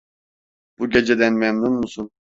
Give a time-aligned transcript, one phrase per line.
[0.79, 2.11] Bu geceden memnun musun?